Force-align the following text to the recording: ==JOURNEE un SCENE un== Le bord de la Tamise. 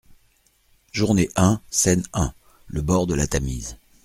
==JOURNEE 0.95 1.29
un 1.35 1.61
SCENE 1.69 2.01
un== 2.13 2.33
Le 2.65 2.81
bord 2.81 3.05
de 3.05 3.13
la 3.13 3.27
Tamise. 3.27 3.77